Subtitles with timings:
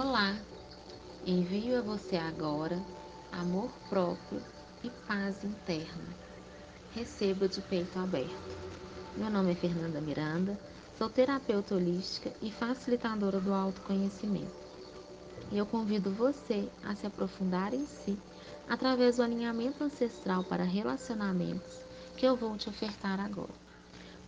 [0.00, 0.32] Olá,
[1.26, 2.80] envio a você agora
[3.32, 4.40] amor próprio
[4.84, 6.14] e paz interna.
[6.94, 8.56] Receba de peito aberto.
[9.16, 10.56] Meu nome é Fernanda Miranda,
[10.96, 14.56] sou terapeuta holística e facilitadora do autoconhecimento.
[15.50, 18.16] E eu convido você a se aprofundar em si
[18.68, 21.80] através do alinhamento ancestral para relacionamentos
[22.16, 23.67] que eu vou te ofertar agora.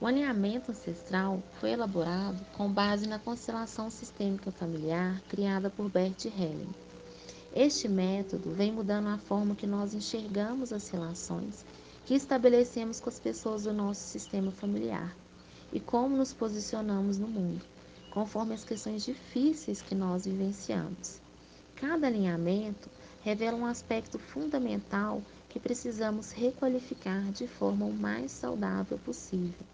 [0.01, 6.75] O alinhamento ancestral foi elaborado com base na constelação sistêmica familiar criada por Bert Helling.
[7.54, 11.67] Este método vem mudando a forma que nós enxergamos as relações
[12.07, 15.14] que estabelecemos com as pessoas do nosso sistema familiar
[15.71, 17.63] e como nos posicionamos no mundo,
[18.11, 21.21] conforme as questões difíceis que nós vivenciamos.
[21.77, 22.89] Cada alinhamento
[23.21, 29.67] revela um aspecto fundamental que precisamos requalificar de forma o mais saudável possível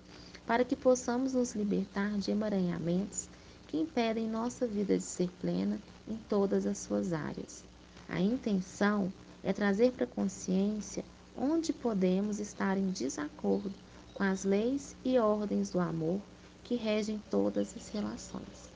[0.46, 3.28] para que possamos nos libertar de emaranhamentos
[3.66, 5.78] que impedem nossa vida de ser plena
[6.09, 7.64] em todas as suas áreas.
[8.08, 11.05] A intenção é trazer para a consciência
[11.36, 13.75] onde podemos estar em desacordo
[14.14, 16.20] com as leis e ordens do amor
[16.64, 18.70] que regem todas as relações.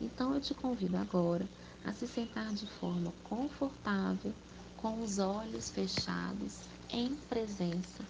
[0.00, 1.48] Então eu te convido agora
[1.84, 4.32] a se sentar de forma confortável,
[4.76, 6.58] com os olhos fechados,
[6.90, 8.04] em presença,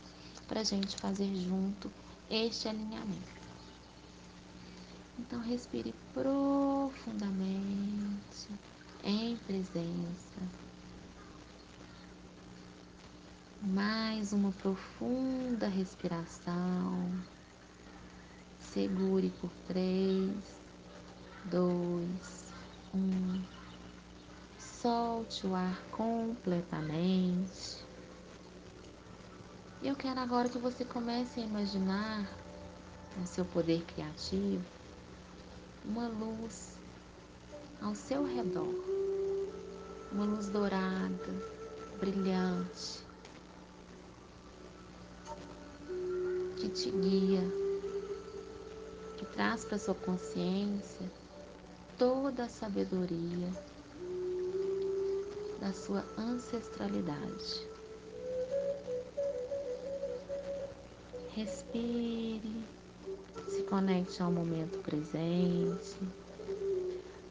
[0.49, 1.91] para a gente fazer junto
[2.33, 3.43] este alinhamento.
[5.19, 7.29] Então, respire profundamente,
[9.05, 10.41] em presença.
[13.63, 17.13] Mais uma profunda respiração.
[18.59, 20.33] Segure por três,
[21.45, 22.53] dois,
[22.95, 23.43] um.
[24.59, 27.82] Solte o ar completamente.
[29.83, 32.25] E eu quero agora que você comece a imaginar
[33.17, 34.65] no seu poder criativo
[35.85, 36.79] uma luz
[37.81, 38.73] ao seu redor,
[40.13, 41.35] uma luz dourada,
[41.99, 43.05] brilhante,
[46.59, 47.43] que te guia,
[49.17, 51.11] que traz para sua consciência
[51.99, 53.51] toda a sabedoria
[55.61, 57.72] da sua ancestralidade.
[61.35, 62.63] Respire,
[63.49, 65.97] se conecte ao momento presente.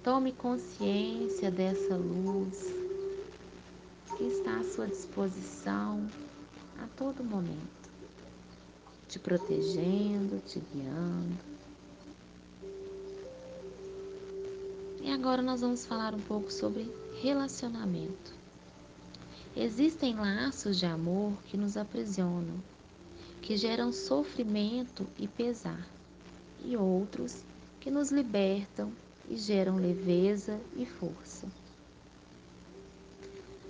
[0.03, 2.73] Tome consciência dessa luz
[4.17, 6.07] que está à sua disposição
[6.79, 7.91] a todo momento,
[9.07, 11.37] te protegendo, te guiando.
[14.99, 16.91] E agora nós vamos falar um pouco sobre
[17.21, 18.33] relacionamento.
[19.55, 22.55] Existem laços de amor que nos aprisionam,
[23.41, 25.87] que geram sofrimento e pesar,
[26.63, 27.43] e outros
[27.79, 28.91] que nos libertam
[29.27, 31.47] e geram leveza e força.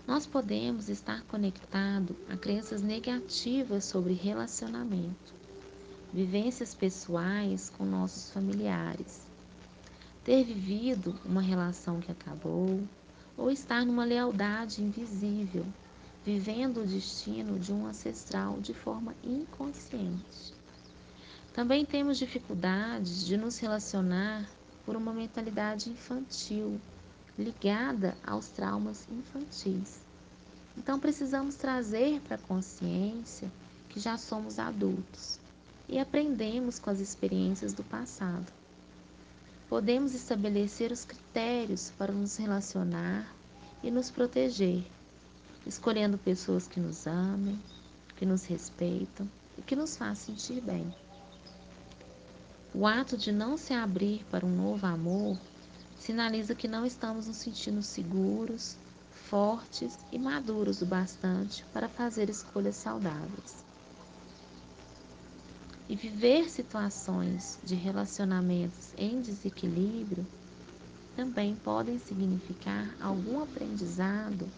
[0.05, 5.33] Nós podemos estar conectados a crenças negativas sobre relacionamento,
[6.13, 9.21] vivências pessoais com nossos familiares,
[10.25, 12.81] ter vivido uma relação que acabou
[13.37, 15.65] ou estar numa lealdade invisível
[16.25, 20.53] vivendo o destino de um ancestral de forma inconsciente.
[21.53, 24.47] Também temos dificuldades de nos relacionar
[24.85, 26.79] por uma mentalidade infantil,
[27.37, 29.99] ligada aos traumas infantis.
[30.77, 33.51] Então precisamos trazer para a consciência
[33.89, 35.39] que já somos adultos
[35.89, 38.45] e aprendemos com as experiências do passado.
[39.67, 43.25] Podemos estabelecer os critérios para nos relacionar
[43.83, 44.83] e nos proteger
[45.65, 47.59] escolhendo pessoas que nos amem,
[48.17, 49.27] que nos respeitam
[49.57, 50.93] e que nos façam sentir bem.
[52.73, 55.37] O ato de não se abrir para um novo amor
[55.99, 58.77] sinaliza que não estamos nos sentindo seguros,
[59.11, 63.63] fortes e maduros o bastante para fazer escolhas saudáveis.
[65.87, 70.25] E viver situações de relacionamentos em desequilíbrio
[71.15, 74.49] também podem significar algum aprendizado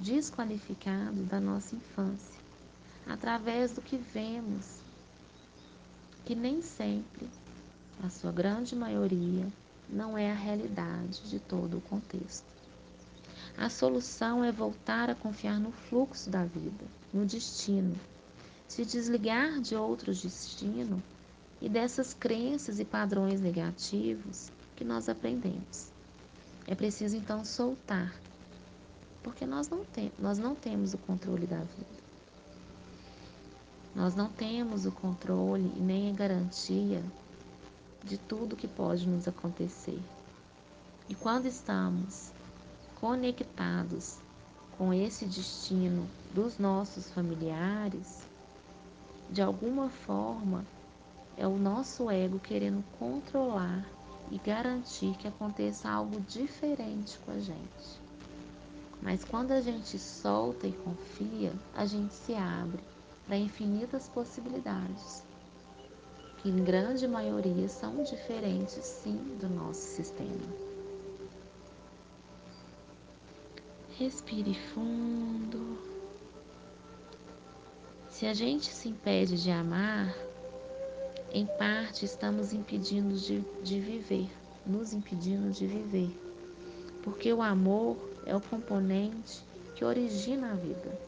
[0.00, 2.40] desqualificado da nossa infância,
[3.06, 4.78] através do que vemos,
[6.24, 7.28] que nem sempre,
[8.00, 9.46] na sua grande maioria,
[9.88, 12.44] não é a realidade de todo o contexto.
[13.56, 17.98] A solução é voltar a confiar no fluxo da vida, no destino,
[18.68, 21.00] se desligar de outros destinos
[21.60, 25.90] e dessas crenças e padrões negativos que nós aprendemos.
[26.66, 28.12] É preciso então soltar
[29.26, 32.06] porque nós não, tem, nós não temos o controle da vida.
[33.92, 37.02] Nós não temos o controle e nem a garantia
[38.04, 40.00] de tudo que pode nos acontecer.
[41.08, 42.30] E quando estamos
[43.00, 44.18] conectados
[44.78, 48.22] com esse destino dos nossos familiares,
[49.28, 50.64] de alguma forma
[51.36, 53.84] é o nosso ego querendo controlar
[54.30, 58.05] e garantir que aconteça algo diferente com a gente.
[59.02, 62.82] Mas quando a gente solta e confia, a gente se abre
[63.26, 65.24] para infinitas possibilidades,
[66.38, 70.66] que em grande maioria são diferentes sim do nosso sistema.
[73.98, 75.78] Respire fundo.
[78.08, 80.14] Se a gente se impede de amar,
[81.32, 84.30] em parte estamos impedindo de, de viver,
[84.66, 86.10] nos impedindo de viver.
[87.02, 87.96] Porque o amor
[88.26, 89.42] é o componente
[89.74, 90.98] que origina a vida.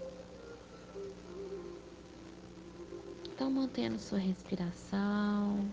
[3.34, 5.68] Então, mantendo sua respiração,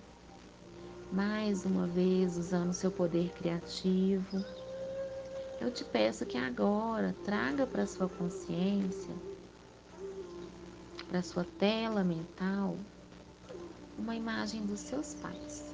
[1.12, 4.44] mais uma vez usando seu poder criativo
[5.60, 9.14] eu te peço que agora traga para sua consciência,
[11.08, 12.78] para sua tela mental,
[13.98, 15.74] uma imagem dos seus pais,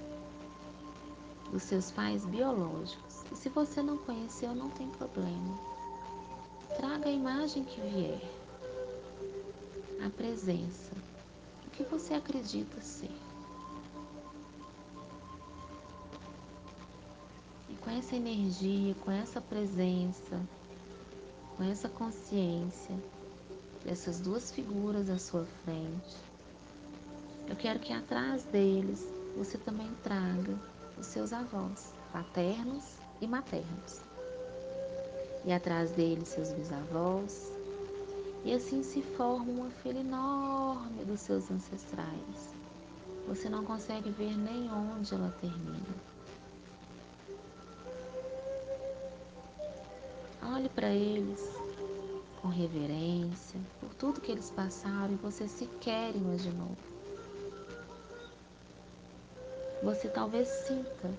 [1.51, 3.10] dos seus pais biológicos.
[3.31, 5.57] E se você não conheceu, não tem problema.
[6.75, 8.21] Traga a imagem que vier,
[10.05, 10.91] a presença,
[11.65, 13.11] o que você acredita ser.
[17.81, 20.39] com essa energia, com essa presença,
[21.57, 22.95] com essa consciência
[23.83, 26.15] dessas duas figuras à sua frente,
[27.49, 29.05] eu quero que atrás deles
[29.35, 30.57] você também traga
[30.97, 34.01] os seus avós, paternos e maternos.
[35.45, 37.51] E atrás deles seus bisavós.
[38.43, 42.55] E assim se forma uma fila enorme dos seus ancestrais.
[43.27, 46.11] Você não consegue ver nem onde ela termina.
[50.43, 51.39] Olhe para eles
[52.41, 56.75] com reverência por tudo que eles passaram e você sequer imaginou.
[59.83, 61.11] Você talvez sinta,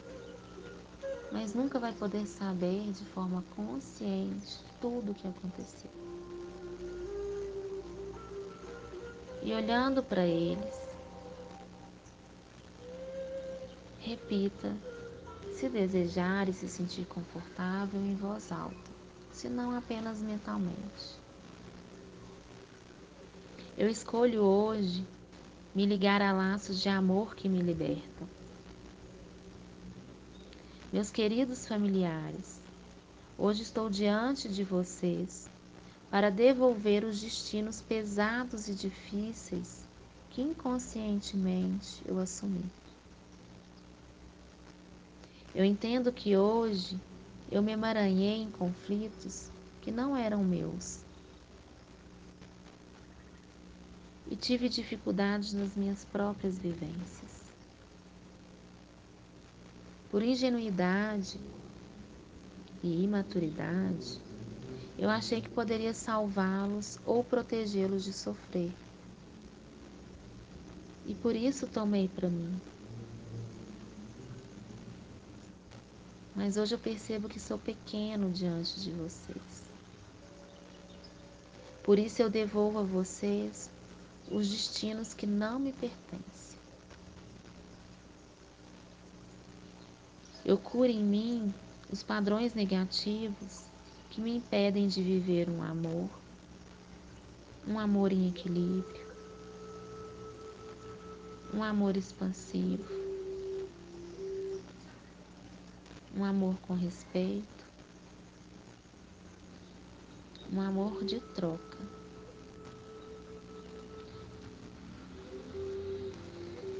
[1.32, 5.90] mas nunca vai poder saber de forma consciente tudo o que aconteceu.
[9.42, 10.76] E olhando para eles,
[13.98, 14.76] repita,
[15.54, 18.92] se desejar e se sentir confortável em voz alta
[19.32, 21.20] senão apenas mentalmente.
[23.76, 25.04] Eu escolho hoje
[25.74, 28.28] me ligar a laços de amor que me libertam.
[30.92, 32.60] Meus queridos familiares,
[33.38, 35.48] hoje estou diante de vocês
[36.10, 39.86] para devolver os destinos pesados e difíceis
[40.28, 42.62] que inconscientemente eu assumi.
[45.54, 47.00] Eu entendo que hoje
[47.50, 49.48] eu me emaranhei em conflitos
[49.80, 50.98] que não eram meus.
[54.30, 57.41] E tive dificuldades nas minhas próprias vivências.
[60.12, 61.40] Por ingenuidade
[62.84, 64.20] e imaturidade,
[64.96, 68.72] eu achei que poderia salvá-los ou protegê-los de sofrer.
[71.04, 72.60] E por isso tomei para mim
[76.34, 79.62] mas hoje eu percebo que sou pequeno diante de vocês.
[81.82, 83.70] Por isso eu devolvo a vocês
[84.30, 86.31] os destinos que não me pertencem.
[90.44, 91.54] Eu curo em mim
[91.90, 93.64] os padrões negativos
[94.10, 96.10] que me impedem de viver um amor,
[97.66, 99.06] um amor em equilíbrio,
[101.54, 102.84] um amor expansivo,
[106.16, 107.64] um amor com respeito,
[110.52, 111.78] um amor de troca.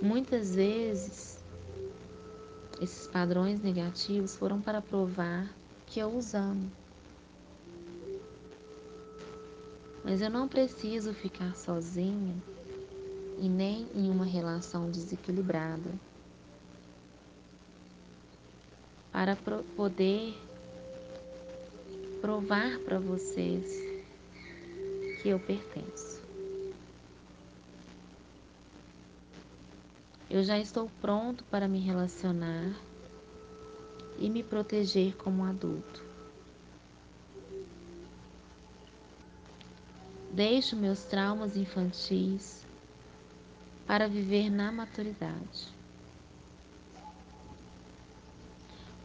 [0.03, 1.42] Muitas vezes,
[2.83, 5.49] esses padrões negativos foram para provar
[5.87, 6.69] que eu os amo.
[10.05, 12.35] Mas eu não preciso ficar sozinha
[13.39, 15.93] e nem em uma relação desequilibrada
[19.13, 19.37] para
[19.77, 20.35] poder
[22.21, 23.65] provar para vocês
[25.23, 26.22] que eu pertenço.
[30.33, 32.75] Eu já estou pronto para me relacionar
[34.19, 36.03] e me proteger como adulto.
[40.31, 42.65] Deixo meus traumas infantis
[43.87, 45.69] para viver na maturidade.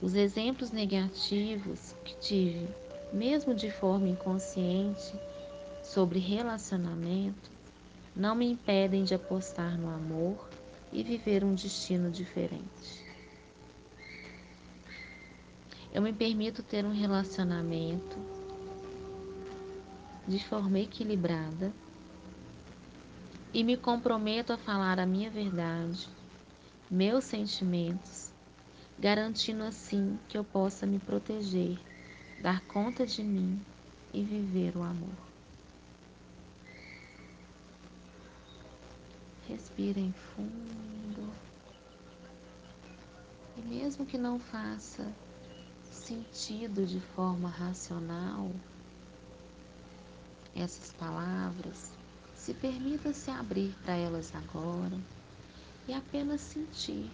[0.02, 2.70] Os exemplos negativos que tive,
[3.12, 5.14] mesmo de forma inconsciente,
[5.84, 7.52] sobre relacionamento,
[8.16, 10.48] não me impedem de apostar no amor
[10.92, 13.06] e viver um destino diferente.
[15.94, 18.18] Eu me permito ter um relacionamento
[20.28, 21.74] de forma equilibrada
[23.54, 26.08] e me comprometo a falar a minha verdade,
[26.92, 28.32] meus sentimentos,
[29.00, 31.80] garantindo assim que eu possa me proteger,
[32.40, 33.60] dar conta de mim
[34.14, 35.27] e viver o amor.
[39.48, 41.32] Respirem fundo.
[43.58, 45.12] E mesmo que não faça
[45.84, 48.52] sentido de forma racional
[50.56, 51.92] essas palavras,
[52.36, 54.98] se permita se abrir para elas agora
[55.88, 57.12] e apenas sentir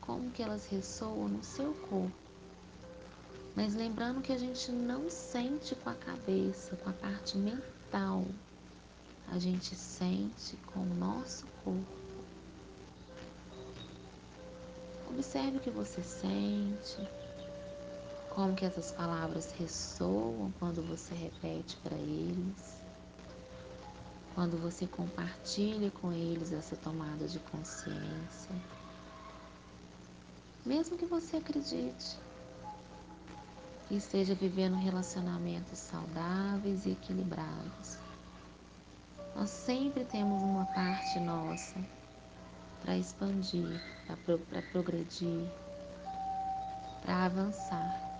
[0.00, 2.10] como que elas ressoam no seu corpo.
[3.54, 8.24] Mas lembrando que a gente não sente com a cabeça, com a parte mental.
[9.30, 12.00] A gente sente com o nosso corpo.
[15.08, 17.08] Observe o que você sente,
[18.30, 22.80] como que essas palavras ressoam quando você repete para eles,
[24.34, 28.54] quando você compartilha com eles essa tomada de consciência.
[30.64, 32.18] Mesmo que você acredite
[33.88, 37.98] que esteja vivendo relacionamentos saudáveis e equilibrados,
[39.34, 41.76] nós sempre temos uma parte nossa
[42.82, 45.46] para expandir, para progredir,
[47.02, 48.10] para avançar.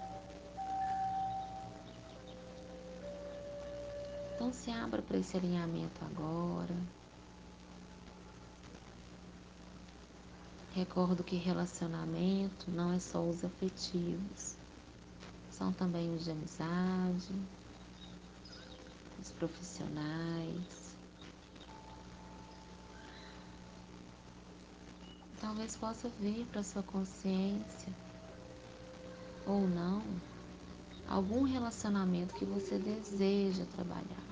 [4.34, 6.74] Então se abra para esse alinhamento agora.
[10.72, 14.56] Recordo que relacionamento não é só os afetivos,
[15.50, 17.34] são também os de amizade,
[19.20, 20.89] os profissionais.
[25.40, 27.92] Talvez possa vir para sua consciência
[29.46, 30.02] ou não
[31.08, 34.30] algum relacionamento que você deseja trabalhar.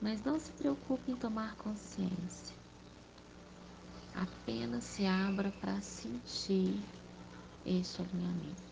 [0.00, 2.54] Mas não se preocupe em tomar consciência.
[4.14, 6.78] Apenas se abra para sentir
[7.66, 8.62] este alinhamento,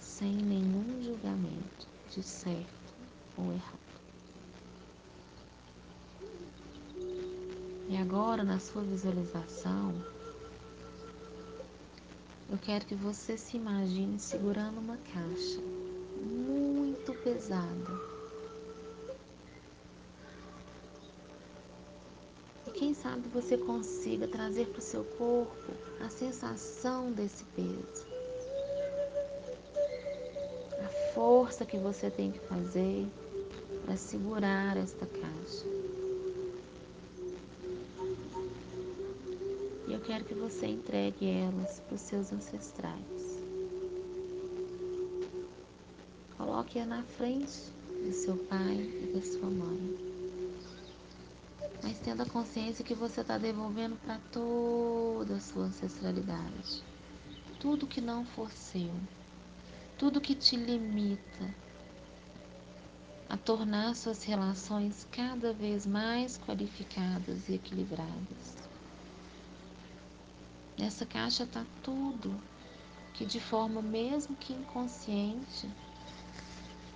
[0.00, 2.94] sem nenhum julgamento de certo
[3.36, 3.77] ou errado.
[7.88, 9.94] E agora, na sua visualização,
[12.50, 15.60] eu quero que você se imagine segurando uma caixa
[16.22, 18.18] muito pesada
[22.78, 28.06] quem sabe você consiga trazer para o seu corpo a sensação desse peso.
[30.84, 33.04] A força que você tem que fazer
[33.84, 35.77] para segurar esta caixa.
[40.08, 43.44] Quero que você entregue elas para os seus ancestrais.
[46.34, 47.70] Coloque-a na frente
[48.02, 50.08] do seu pai e da sua mãe
[51.82, 56.82] mas tendo a consciência que você está devolvendo para toda a sua ancestralidade.
[57.60, 58.90] Tudo que não for seu,
[59.96, 61.54] tudo que te limita
[63.28, 68.67] a tornar suas relações cada vez mais qualificadas e equilibradas.
[70.78, 72.40] Nessa caixa está tudo
[73.14, 75.68] que, de forma mesmo que inconsciente,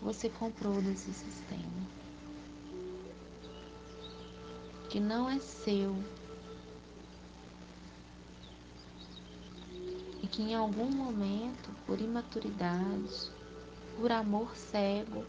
[0.00, 2.02] você comprou desse sistema.
[4.92, 5.96] que não é seu
[10.22, 13.30] e que em algum momento, por imaturidade,
[13.96, 15.24] por amor cego,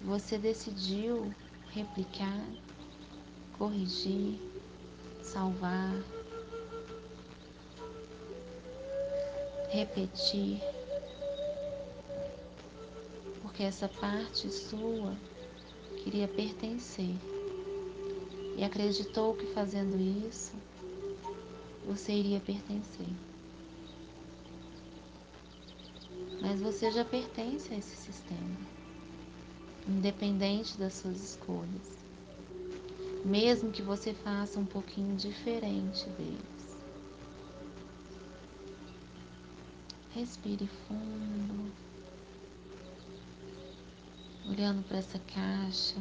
[0.00, 1.34] você decidiu
[1.68, 2.42] replicar,
[3.58, 4.40] corrigir,
[5.24, 5.94] salvar,
[9.70, 10.60] repetir,
[13.42, 15.16] porque essa parte sua
[16.02, 17.16] queria pertencer
[18.56, 20.52] e acreditou que fazendo isso
[21.86, 23.08] você iria pertencer.
[26.40, 28.56] Mas você já pertence a esse sistema,
[29.88, 32.03] independente das suas escolhas,
[33.24, 36.76] mesmo que você faça um pouquinho diferente deles.
[40.12, 41.72] Respire fundo
[44.48, 45.96] olhando para essa caixa,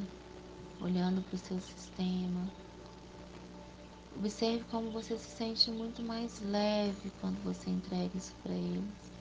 [0.82, 2.52] olhando para o seu sistema.
[4.18, 9.12] Observe como você se sente muito mais leve quando você entrega isso para eles.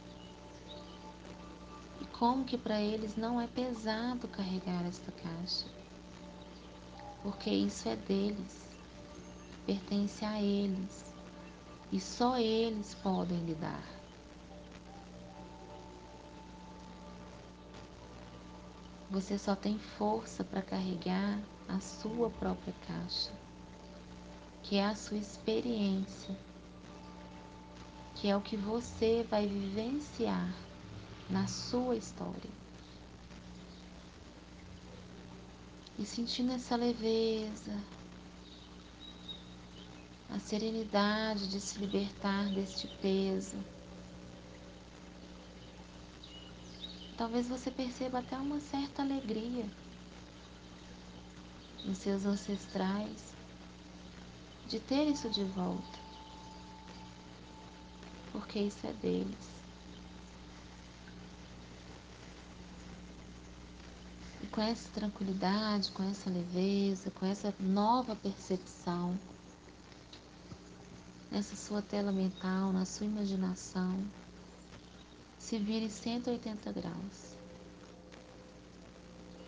[2.00, 5.81] E como que para eles não é pesado carregar esta caixa.
[7.22, 8.66] Porque isso é deles,
[9.64, 11.12] pertence a eles.
[11.92, 13.84] E só eles podem lidar.
[19.10, 21.38] Você só tem força para carregar
[21.68, 23.30] a sua própria caixa,
[24.62, 26.34] que é a sua experiência,
[28.14, 30.50] que é o que você vai vivenciar
[31.28, 32.61] na sua história.
[36.02, 37.80] E sentindo essa leveza,
[40.28, 43.56] a serenidade de se libertar deste peso.
[47.16, 49.64] Talvez você perceba até uma certa alegria
[51.84, 53.32] nos seus ancestrais
[54.66, 55.98] de ter isso de volta,
[58.32, 59.61] porque isso é deles.
[64.52, 69.18] Com essa tranquilidade, com essa leveza, com essa nova percepção,
[71.30, 73.98] nessa sua tela mental, na sua imaginação,
[75.38, 77.34] se vire 180 graus.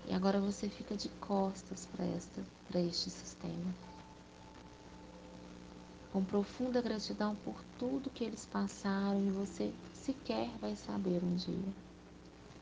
[0.08, 3.74] E agora você fica de costas para este sistema.
[6.12, 11.74] Com profunda gratidão por tudo que eles passaram e você sequer vai saber um dia.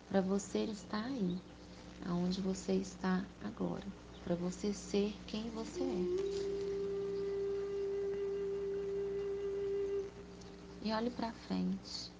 [0.08, 1.38] Para você estar aí,
[2.06, 3.86] aonde você está agora.
[4.24, 6.52] Para você ser quem você é.
[10.84, 12.10] E olhe para frente.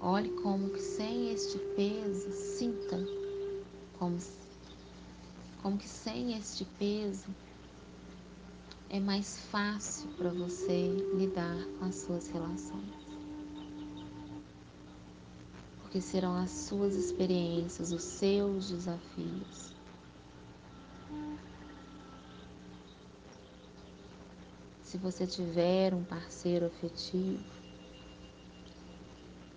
[0.00, 2.98] Olhe como que sem este peso, sinta
[3.98, 4.18] como,
[5.62, 7.26] como que sem este peso
[8.90, 13.05] é mais fácil para você lidar com as suas relações.
[15.96, 19.74] Porque serão as suas experiências, os seus desafios.
[24.82, 27.42] Se você tiver um parceiro afetivo,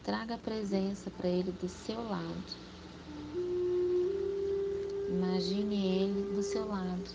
[0.01, 2.55] Traga a presença para ele do seu lado.
[5.09, 7.11] Imagine ele do seu lado,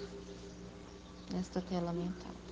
[1.32, 2.43] nesta tela mental.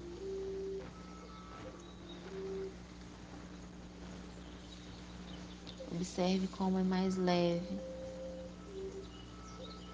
[6.02, 7.78] Observe como é mais leve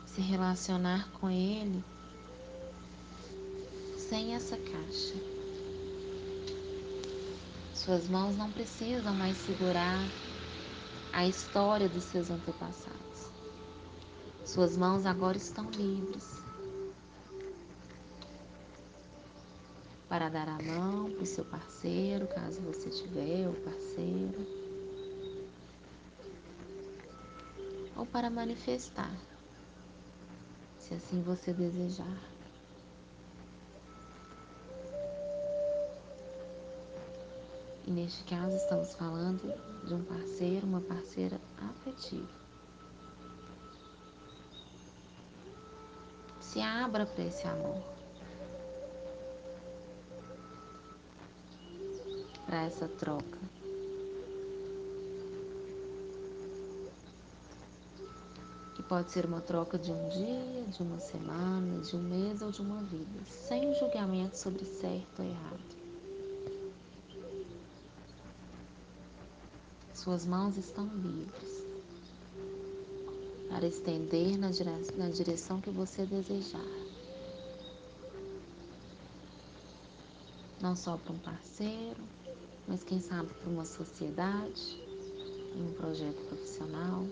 [0.06, 1.84] se relacionar com ele
[3.98, 5.14] sem essa caixa.
[7.74, 10.02] Suas mãos não precisam mais segurar
[11.12, 13.28] a história dos seus antepassados.
[14.46, 16.42] Suas mãos agora estão livres
[20.08, 24.67] para dar a mão para o seu parceiro, caso você tiver o parceiro,
[27.98, 29.12] ou para manifestar,
[30.78, 32.16] se assim você desejar.
[37.84, 39.52] E neste caso estamos falando
[39.84, 42.28] de um parceiro, uma parceira afetiva.
[46.40, 47.82] Se abra para esse amor.
[52.46, 53.57] Para essa troca.
[58.88, 62.62] Pode ser uma troca de um dia, de uma semana, de um mês ou de
[62.62, 65.78] uma vida, sem julgamento sobre certo ou errado.
[69.92, 71.66] Suas mãos estão livres
[73.50, 76.64] para estender na direção, na direção que você desejar.
[80.62, 82.02] Não só para um parceiro,
[82.66, 84.82] mas quem sabe para uma sociedade,
[85.56, 87.04] um projeto profissional.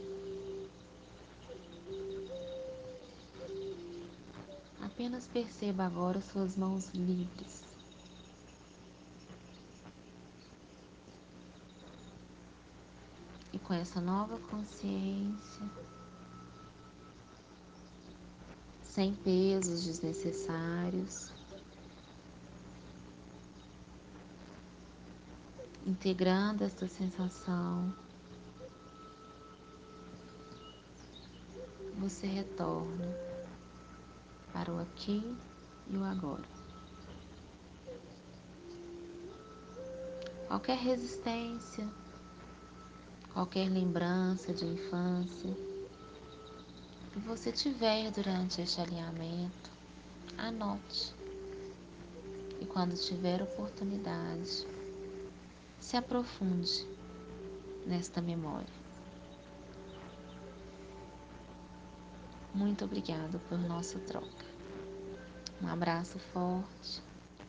[4.97, 7.67] Apenas perceba agora suas mãos livres.
[13.63, 15.67] Com essa nova consciência,
[18.83, 21.31] sem pesos desnecessários,
[25.85, 27.93] integrando esta sensação,
[31.99, 33.26] você retorna
[34.57, 35.37] para o aqui
[35.87, 36.43] e o agora.
[40.49, 41.87] Qualquer resistência,
[43.35, 45.55] qualquer lembrança de infância
[47.13, 49.71] que você tiver durante este alinhamento,
[50.39, 51.15] anote.
[52.59, 54.67] E quando tiver oportunidade,
[55.79, 56.89] se aprofunde
[57.85, 58.86] nesta memória.
[62.57, 64.47] Muito obrigado por nossa troca.
[65.61, 67.03] Um abraço forte.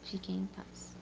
[0.03, 0.96] Fiquem em paz.